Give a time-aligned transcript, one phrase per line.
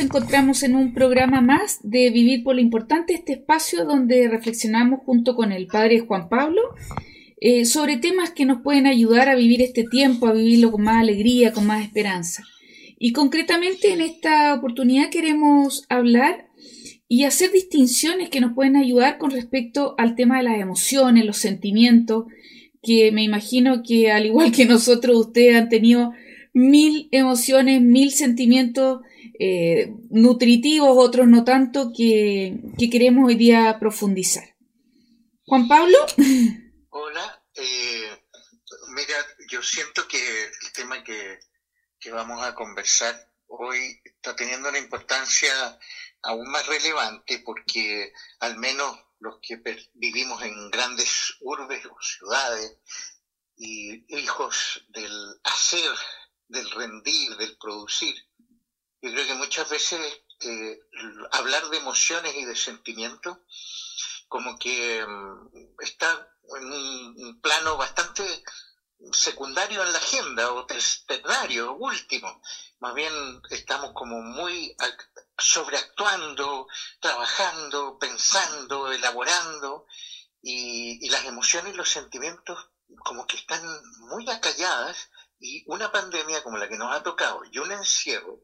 [0.00, 5.34] encontramos en un programa más de Vivir por lo Importante, este espacio donde reflexionamos junto
[5.34, 6.62] con el Padre Juan Pablo
[7.40, 11.00] eh, sobre temas que nos pueden ayudar a vivir este tiempo, a vivirlo con más
[11.00, 12.44] alegría, con más esperanza.
[12.98, 16.48] Y concretamente en esta oportunidad queremos hablar
[17.06, 21.38] y hacer distinciones que nos pueden ayudar con respecto al tema de las emociones, los
[21.38, 22.26] sentimientos,
[22.82, 26.12] que me imagino que al igual que nosotros ustedes han tenido
[26.52, 29.00] mil emociones, mil sentimientos
[29.38, 32.58] eh, nutritivos, otros no tanto, que,
[32.90, 34.56] queremos hoy día profundizar.
[35.46, 35.98] Juan Pablo.
[36.90, 38.22] Hola, eh,
[38.94, 39.14] mira,
[39.50, 41.38] yo siento que el tema que,
[41.98, 43.14] que vamos a conversar
[43.46, 45.50] hoy está teniendo una importancia
[46.22, 49.60] aún más relevante porque al menos los que
[49.94, 52.78] vivimos en grandes urbes o ciudades
[53.56, 55.12] y hijos del
[55.44, 55.90] hacer
[56.48, 58.14] del rendir, del producir.
[59.00, 60.78] Yo creo que muchas veces eh,
[61.30, 63.38] hablar de emociones y de sentimientos
[64.26, 68.42] como que mm, está en un, plano bastante
[69.12, 70.66] secundario en la agenda o
[71.06, 72.40] ternario, último.
[72.80, 74.74] Más bien estamos como muy
[75.36, 76.66] sobreactuando,
[77.00, 79.86] trabajando, pensando, elaborando
[80.42, 82.58] y, y las emociones y los sentimientos
[83.04, 83.62] como que están
[84.10, 88.40] muy acalladas y una pandemia como la que nos ha tocado y un encierro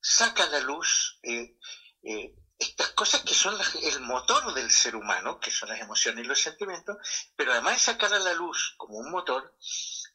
[0.00, 1.56] saca a la luz eh,
[2.02, 6.28] eh, estas cosas que son el motor del ser humano, que son las emociones y
[6.28, 6.96] los sentimientos,
[7.36, 9.54] pero además de sacar a la luz como un motor,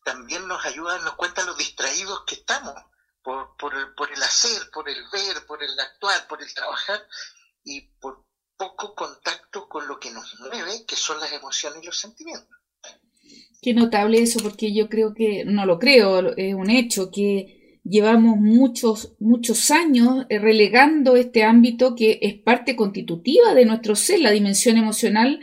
[0.03, 2.75] también nos ayuda, nos cuenta los distraídos que estamos
[3.21, 7.01] por, por, el, por el hacer, por el ver, por el actuar, por el trabajar
[7.63, 8.25] y por
[8.57, 12.57] poco contacto con lo que nos mueve, que son las emociones y los sentimientos.
[13.61, 18.37] Qué notable eso, porque yo creo que, no lo creo, es un hecho, que llevamos
[18.37, 24.31] muchos, muchos años eh, relegando este ámbito que es parte constitutiva de nuestro ser, la
[24.31, 25.39] dimensión emocional,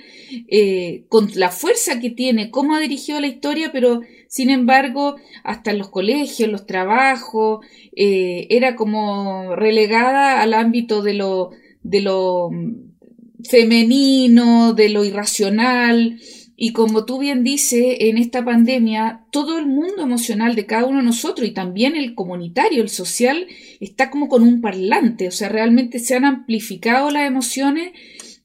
[0.48, 5.72] eh, con la fuerza que tiene, cómo ha dirigido la historia, pero sin embargo, hasta
[5.72, 7.64] en los colegios, los trabajos,
[7.94, 11.50] eh, era como relegada al ámbito de lo,
[11.82, 16.20] de lo mm, femenino, de lo irracional,
[16.62, 20.98] y como tú bien dices, en esta pandemia, todo el mundo emocional de cada uno
[20.98, 23.47] de nosotros y también el comunitario, el social,
[23.81, 27.93] está como con un parlante, o sea, realmente se han amplificado las emociones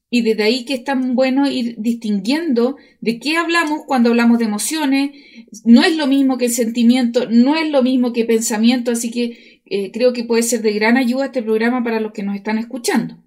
[0.09, 4.46] y desde ahí que es tan bueno ir distinguiendo de qué hablamos cuando hablamos de
[4.46, 5.12] emociones.
[5.66, 9.62] No es lo mismo que el sentimiento, no es lo mismo que pensamiento, así que
[9.66, 12.59] eh, creo que puede ser de gran ayuda este programa para los que nos están
[12.59, 13.22] escuchando.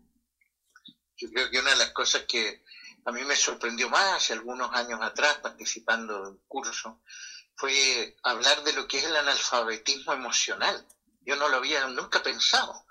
[1.19, 2.63] Yo creo que una de las cosas que
[3.09, 7.01] a mí me sorprendió más algunos años atrás participando de un curso,
[7.55, 10.87] fue hablar de lo que es el analfabetismo emocional.
[11.23, 12.85] Yo no lo había nunca pensado,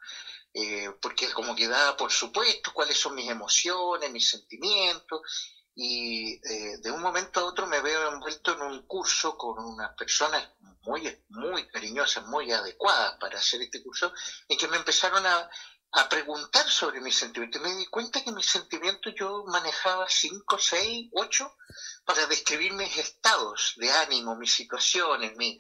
[0.56, 5.22] eh, porque como que da por supuesto cuáles son mis emociones, mis sentimientos,
[5.76, 9.94] y eh, de un momento a otro me veo envuelto en un curso con unas
[9.96, 10.50] personas
[10.82, 14.12] muy, muy cariñosas, muy adecuadas para hacer este curso,
[14.48, 15.48] y que me empezaron a,
[15.92, 17.62] a preguntar sobre mis sentimientos.
[17.62, 21.56] Me di cuenta que mis sentimientos yo manejaba cinco, seis, ocho
[22.06, 25.58] para describir mis estados de ánimo, mis situaciones, mi...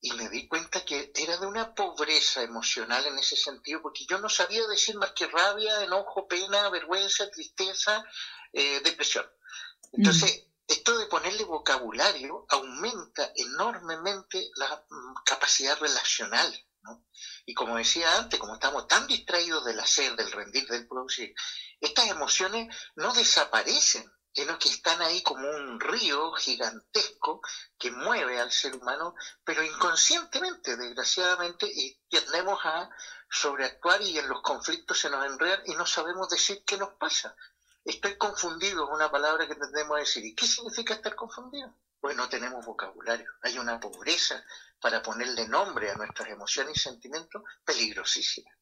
[0.00, 4.18] y me di cuenta que era de una pobreza emocional en ese sentido, porque yo
[4.18, 8.04] no sabía decir más que rabia, enojo, pena, vergüenza, tristeza,
[8.52, 9.26] eh, depresión.
[9.92, 10.72] Entonces, mm.
[10.72, 16.67] esto de ponerle vocabulario aumenta enormemente la mm, capacidad relacional
[17.46, 21.34] y como decía antes, como estamos tan distraídos del hacer, del rendir, del producir,
[21.80, 27.40] estas emociones no desaparecen, sino que están ahí como un río gigantesco
[27.78, 32.88] que mueve al ser humano, pero inconscientemente, desgraciadamente, y tendemos a
[33.30, 37.34] sobreactuar y en los conflictos se nos enredan y no sabemos decir qué nos pasa.
[37.84, 40.24] Estoy confundido es una palabra que tendemos a decir.
[40.24, 41.74] ¿Y qué significa estar confundido?
[42.00, 43.26] Pues no tenemos vocabulario.
[43.42, 44.42] Hay una pobreza
[44.80, 48.54] para ponerle nombre a nuestras emociones y sentimientos peligrosísimas.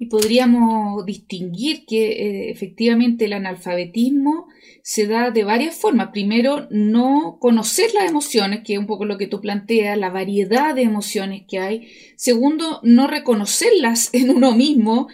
[0.00, 4.46] Y podríamos distinguir que eh, efectivamente el analfabetismo
[4.84, 6.10] se da de varias formas.
[6.12, 10.72] Primero, no conocer las emociones, que es un poco lo que tú planteas, la variedad
[10.76, 11.88] de emociones que hay.
[12.16, 15.08] Segundo, no reconocerlas en uno mismo,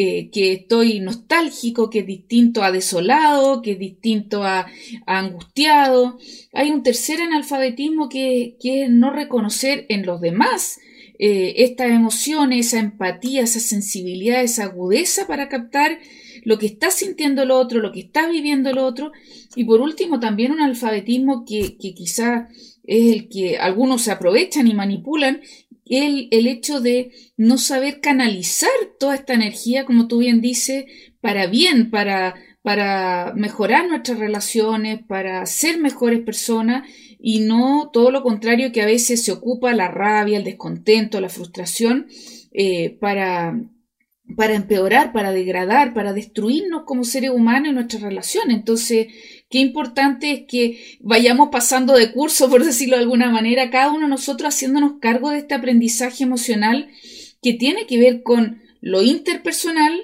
[0.00, 4.68] eh, que estoy nostálgico, que es distinto a desolado, que es distinto a,
[5.06, 6.18] angustiado.
[6.52, 10.78] Hay un tercer analfabetismo que, es no reconocer en los demás
[11.18, 15.98] eh, estas emociones, esa empatía, esa sensibilidad, esa agudeza para captar
[16.44, 19.10] lo que está sintiendo el otro, lo que está viviendo el otro.
[19.56, 22.46] Y por último, también un alfabetismo que, que quizá
[22.84, 25.40] es el que algunos se aprovechan y manipulan
[25.90, 30.86] el, el hecho de no saber canalizar toda esta energía, como tú bien dices,
[31.20, 36.88] para bien, para, para mejorar nuestras relaciones, para ser mejores personas
[37.18, 41.28] y no todo lo contrario que a veces se ocupa la rabia, el descontento, la
[41.28, 42.06] frustración
[42.52, 43.60] eh, para,
[44.36, 48.56] para empeorar, para degradar, para destruirnos como seres humanos en nuestras relaciones.
[48.56, 49.08] Entonces,
[49.48, 54.02] qué importante es que vayamos pasando de curso, por decirlo de alguna manera, cada uno
[54.02, 56.90] de nosotros haciéndonos cargo de este aprendizaje emocional
[57.42, 60.00] que tiene que ver con lo interpersonal,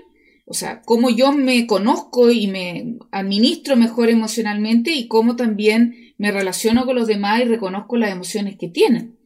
[0.46, 6.32] o sea, cómo yo me conozco y me administro mejor emocionalmente y cómo también me
[6.32, 9.18] relaciono con los demás y reconozco las emociones que tienen.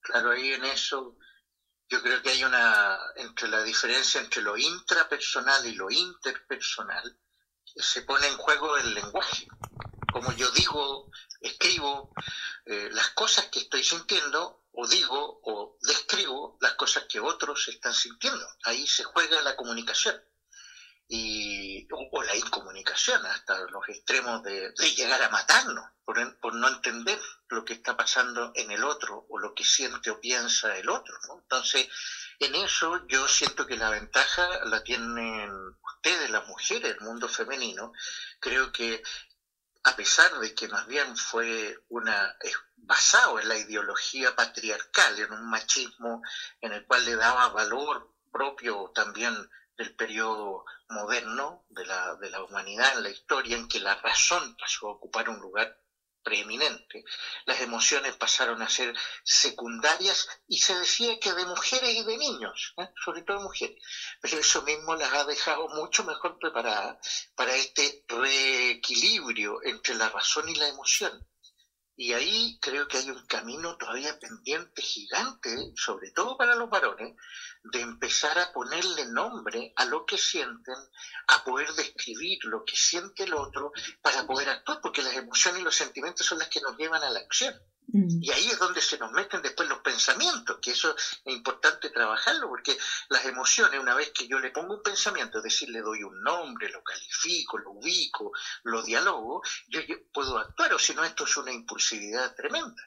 [0.00, 1.16] Claro, ahí en eso
[1.90, 7.18] yo creo que hay una, entre la diferencia entre lo intrapersonal y lo interpersonal,
[7.64, 9.48] se pone en juego el lenguaje.
[10.12, 11.10] Como yo digo,
[11.40, 12.12] escribo
[12.66, 17.92] eh, las cosas que estoy sintiendo, o digo o describo las cosas que otros están
[17.92, 18.46] sintiendo.
[18.64, 20.20] Ahí se juega la comunicación
[21.12, 27.20] y, o, la incomunicación hasta los extremos de, llegar a matarnos por, por, no entender
[27.48, 31.18] lo que está pasando en el otro o lo que siente o piensa el otro.
[31.34, 31.88] Entonces,
[32.38, 35.50] en eso yo siento que la ventaja la tienen
[35.96, 37.92] ustedes, las mujeres, el mundo femenino.
[38.38, 39.02] Creo que
[39.82, 42.36] a pesar de que más bien fue una
[42.76, 46.22] basado en la ideología patriarcal, en un machismo
[46.60, 49.34] en el cual le daba valor propio también
[49.80, 54.54] del periodo moderno de la, de la humanidad en la historia, en que la razón
[54.58, 55.74] pasó a ocupar un lugar
[56.22, 57.02] preeminente,
[57.46, 58.94] las emociones pasaron a ser
[59.24, 62.90] secundarias y se decía que de mujeres y de niños, ¿eh?
[63.02, 63.82] sobre todo mujeres,
[64.20, 70.46] pero eso mismo las ha dejado mucho mejor preparadas para este reequilibrio entre la razón
[70.50, 71.26] y la emoción.
[72.02, 77.14] Y ahí creo que hay un camino todavía pendiente gigante, sobre todo para los varones,
[77.62, 80.76] de empezar a ponerle nombre a lo que sienten,
[81.26, 83.70] a poder describir lo que siente el otro
[84.00, 87.10] para poder actuar, porque las emociones y los sentimientos son las que nos llevan a
[87.10, 87.54] la acción.
[87.92, 88.22] Mm.
[88.22, 92.48] Y ahí es donde se nos meten después los pensamientos, que eso es importante trabajarlo,
[92.48, 92.76] porque
[93.08, 96.22] las emociones, una vez que yo le pongo un pensamiento, es decir, le doy un
[96.22, 98.32] nombre, lo califico, lo ubico,
[98.64, 99.80] lo dialogo, yo,
[100.12, 102.82] puedo actuar, o si no, esto es una impulsividad tremenda.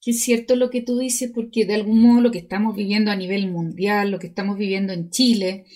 [0.00, 3.10] Que es cierto lo que tú dices, porque de algún modo lo que estamos viviendo
[3.10, 5.66] a nivel mundial, lo que estamos viviendo en Chile,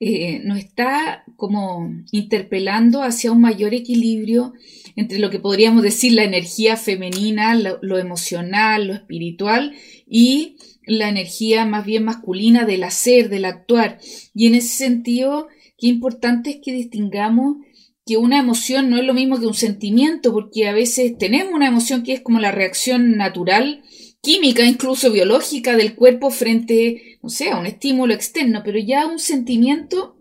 [0.00, 4.52] eh, nos está como interpelando hacia un mayor equilibrio
[4.96, 9.74] entre lo que podríamos decir la energía femenina, lo, emocional, lo espiritual
[10.06, 10.56] y
[10.86, 13.98] la energía más bien masculina del hacer, del actuar.
[14.34, 15.48] Y en ese sentido,
[15.78, 17.56] qué importante es que distingamos
[18.06, 21.68] que una emoción no es lo mismo que un sentimiento, porque a veces tenemos una
[21.68, 23.82] emoción que es como la reacción natural,
[24.24, 29.20] química, incluso biológica del cuerpo frente, no sé, a un estímulo externo, pero ya un
[29.20, 30.16] sentimiento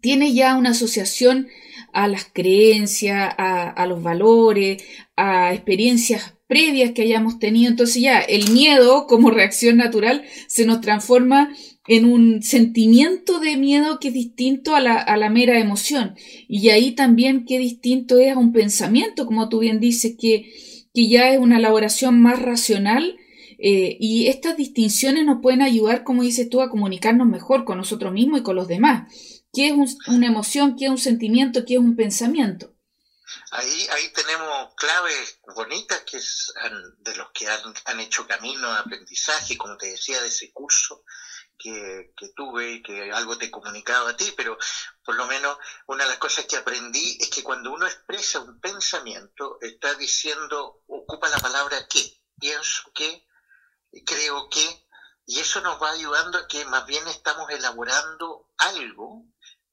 [0.00, 1.46] tiene ya una asociación
[1.92, 4.82] a las creencias, a, los valores,
[5.16, 7.70] a experiencias previas que hayamos tenido.
[7.70, 11.54] Entonces ya el miedo como reacción natural se nos transforma
[11.88, 16.16] en un sentimiento de miedo que es distinto a la, a la, mera emoción.
[16.48, 20.52] Y ahí también qué distinto es a un pensamiento, como tú bien dices, que,
[20.92, 23.16] que ya es una elaboración más racional.
[23.58, 28.12] Eh, y estas distinciones nos pueden ayudar, como dices tú, a comunicarnos mejor con nosotros
[28.12, 29.12] mismos y con los demás.
[29.52, 32.76] Qué es una emoción, qué es un sentimiento, qué es un pensamiento.
[33.50, 36.52] Ahí, ahí tenemos claves bonitas que es
[36.98, 41.04] de los que han, hecho camino de aprendizaje, como te decía, de ese curso
[41.58, 44.58] que, que, tuve y que algo te he comunicado a ti, pero
[45.04, 48.60] por lo menos una de las cosas que aprendí es que cuando uno expresa un
[48.60, 52.02] pensamiento, está diciendo, ocupa la palabra qué,
[52.38, 53.26] pienso que,
[54.04, 54.64] creo que,
[55.26, 59.26] y eso nos va ayudando a que más bien estamos elaborando algo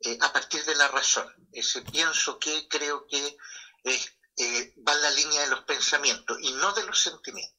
[0.05, 1.27] eh, a partir de la razón.
[1.51, 3.37] Ese pienso que, creo que
[3.85, 7.55] eh, va en la línea de los pensamientos y no de los sentimientos.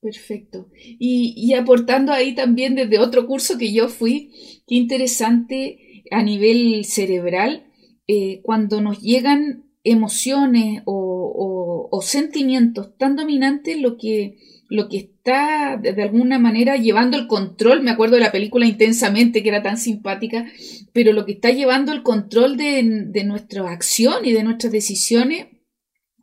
[0.00, 0.68] Perfecto.
[0.74, 7.72] Y, aportando ahí también desde otro curso que yo fui, qué interesante a nivel cerebral,
[8.06, 14.38] eh, cuando nos llegan emociones o sentimientos tan dominantes, lo que
[14.74, 19.42] lo que está de alguna manera llevando el control, me acuerdo de la película intensamente
[19.42, 20.46] que era tan simpática,
[20.92, 25.46] pero lo que está llevando el control de, de nuestra acción y de nuestras decisiones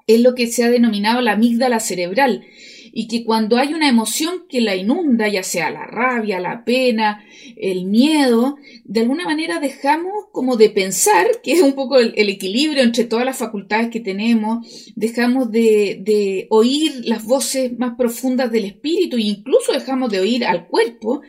[0.08, 2.44] es lo que se ha denominado la amígdala cerebral.
[2.94, 7.24] Y que cuando hay una emoción que la inunda, ya sea la rabia, la pena,
[7.56, 12.84] el miedo, de alguna manera dejamos como de pensar, que es un poco el, equilibrio
[12.84, 18.66] entre todas las facultades que tenemos, dejamos de, de oír las voces más profundas del
[18.66, 21.22] espíritu e incluso dejamos de oír al cuerpo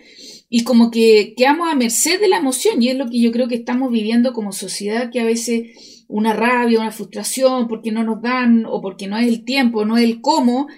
[0.48, 3.48] y como que quedamos a merced de la emoción y es lo que yo creo
[3.48, 8.20] que estamos viviendo como sociedad que a veces una rabia, una frustración porque no nos
[8.20, 10.68] dan o porque no es el tiempo, no es el cómo,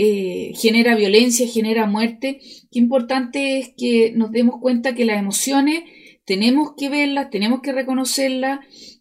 [0.00, 2.38] eh, genera violencia, genera muerte.
[2.70, 5.82] Qué importante es que nos demos cuenta que las emociones
[6.24, 8.60] tenemos que verlas, tenemos que reconocerlas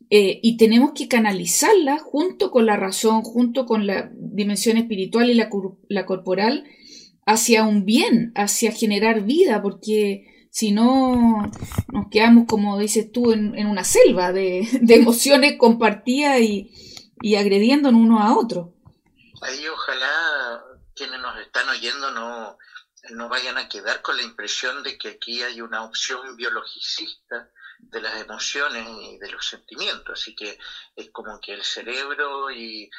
[0.10, 5.36] eh, y tenemos que canalizarlas junto con la razón, junto con la dimensión espiritual y
[5.36, 5.52] la,
[5.88, 6.64] la corporal
[7.28, 11.44] hacia un bien, hacia generar vida, porque si no
[11.94, 16.72] nos quedamos, como dices tú, en, una selva de, emociones compartidas y,
[17.22, 18.74] y agrediéndonos uno a otro.
[19.44, 20.64] Ahí ojalá
[20.98, 22.58] quienes nos están oyendo no,
[23.12, 27.50] no vayan a quedar con la impresión de que aquí hay una opción biologicista
[27.80, 30.20] de las emociones y de los sentimientos.
[30.20, 30.58] Así que
[30.96, 32.90] es como que el cerebro y,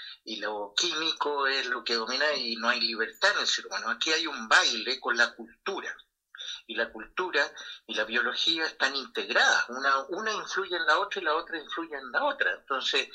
[0.41, 3.91] lo químico es lo que domina y no hay libertad en el ser humano.
[3.91, 5.95] Aquí hay un baile con la cultura.
[6.69, 7.51] Y la cultura
[7.87, 9.69] y la biología están integradas.
[9.71, 12.53] Una, una influye en la otra y la otra influye en la otra.
[12.53, 13.09] Entonces,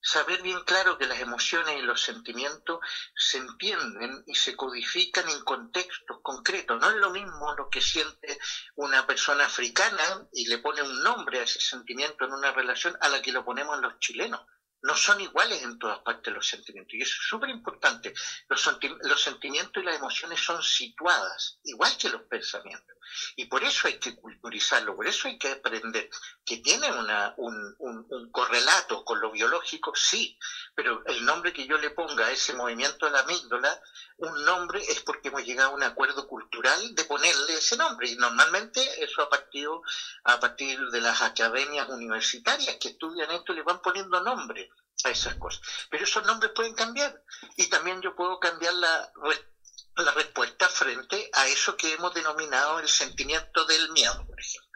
[0.00, 2.78] saber bien claro que las emociones y los sentimientos
[3.14, 6.78] se entienden y se codifican en contextos concretos.
[6.80, 8.38] No es lo mismo lo que siente
[8.74, 10.02] una persona africana
[10.32, 13.44] y le pone un nombre a ese sentimiento en una relación a la que lo
[13.44, 14.40] ponemos los chilenos
[14.82, 16.94] no son iguales en todas partes los sentimientos.
[16.94, 18.12] Y eso es súper importante.
[18.48, 22.96] Los, sentimientos y las emociones son situadas, igual que los pensamientos.
[23.36, 26.08] Y por eso hay que culturizarlo, por eso hay que aprender
[26.44, 30.38] que tiene una, un, un, correlato con lo biológico, sí,
[30.78, 33.82] pero el nombre que yo le ponga a ese movimiento de la amígdala,
[34.18, 38.08] un nombre es porque hemos llegado a un acuerdo cultural de ponerle ese nombre.
[38.08, 39.66] Y normalmente eso a partir,
[40.22, 44.70] a partir de las academias universitarias que estudian esto le van poniendo nombre
[45.02, 45.60] a esas cosas.
[45.90, 47.24] Pero esos nombres pueden cambiar
[47.56, 49.12] y también yo puedo cambiar la,
[49.96, 54.68] la respuesta frente a eso que hemos denominado el sentimiento del miedo, por ejemplo.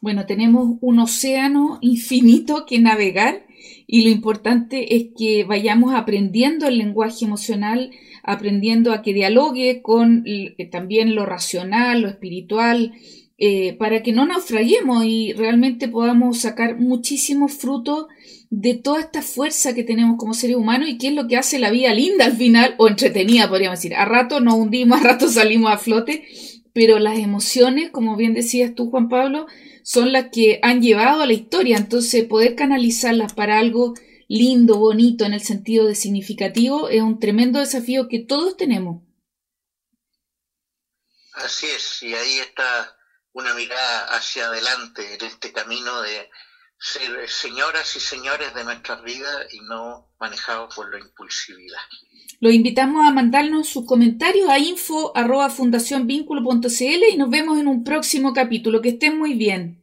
[0.00, 3.46] Bueno, tenemos un océano infinito que navegar
[3.86, 7.90] y lo importante es que vayamos aprendiendo el lenguaje emocional,
[8.22, 12.92] aprendiendo a que dialogue con eh, también lo racional, lo espiritual,
[13.38, 18.06] eh, para que no naufraguemos y realmente podamos sacar muchísimos frutos
[18.50, 21.58] de toda esta fuerza que tenemos como seres humanos y qué es lo que hace
[21.58, 23.94] la vida linda al final, o entretenida, podríamos decir.
[23.96, 26.24] A rato nos hundimos, a rato salimos a flote,
[26.72, 29.46] pero las emociones, como bien decías tú, Juan Pablo,
[29.82, 31.76] son las que han llevado a la historia.
[31.76, 33.94] Entonces, poder canalizarlas para algo
[34.28, 39.02] lindo, bonito, en el sentido de significativo, es un tremendo desafío que todos tenemos.
[41.34, 42.96] Así es, y ahí está
[43.32, 46.30] una mirada hacia adelante en este camino de
[46.82, 51.78] ser señoras y señores de nuestra vida y no manejados por la impulsividad.
[52.40, 58.34] Los invitamos a mandarnos sus comentarios a info arroba y nos vemos en un próximo
[58.34, 58.82] capítulo.
[58.82, 59.80] Que estén muy bien.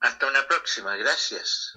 [0.00, 1.72] Hasta una próxima, gracias.